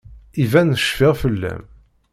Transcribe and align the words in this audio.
Iban 0.43 0.69
cfiɣ 0.77 1.13
fell-am. 1.21 1.63